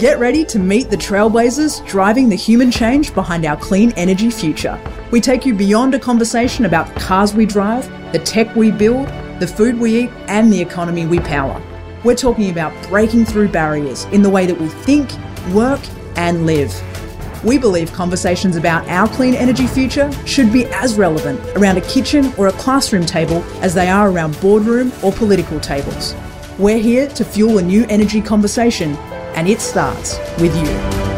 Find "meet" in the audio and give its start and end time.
0.58-0.88